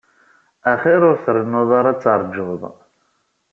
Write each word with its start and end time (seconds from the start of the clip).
Axir 0.71 1.01
ur 1.09 1.17
trennuḍ 1.25 1.69
ara 1.79 1.89
ad 1.93 1.99
teṛjuḍ. 1.99 2.63